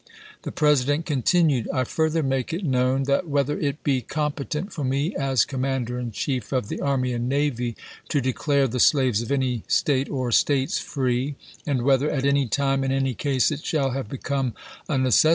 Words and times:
The 0.41 0.51
President 0.51 1.05
continued: 1.05 1.69
"I 1.71 1.83
further 1.83 2.23
make 2.23 2.51
it 2.53 2.65
known 2.65 3.03
that 3.03 3.27
whether 3.27 3.55
it 3.59 3.83
be 3.83 4.01
competent 4.01 4.73
for 4.73 4.83
me, 4.83 5.15
as 5.15 5.45
Commander 5.45 5.99
in 5.99 6.11
Chief 6.11 6.51
of 6.51 6.69
the 6.69 6.79
Army 6.81 7.13
and 7.13 7.29
Navy, 7.29 7.77
to 8.09 8.19
declare 8.19 8.67
the 8.67 8.79
slaves 8.79 9.21
of 9.21 9.31
any 9.31 9.61
State 9.67 10.09
or 10.09 10.31
States 10.31 10.79
free, 10.79 11.35
and 11.67 11.83
whether 11.83 12.07
at 12.07 12.23
SIGNS 12.23 12.29
OF 12.29 12.33
THE 12.33 12.45
TIMES 12.47 12.57
95 12.61 12.65
any 12.71 12.77
time, 12.77 12.83
in 12.83 12.91
any 12.91 13.13
case 13.13 13.51
it 13.51 13.63
shall 13.63 13.91
have 13.91 14.09
become 14.09 14.55
a 14.89 14.95
neces 14.95 15.21
chap. 15.21 15.29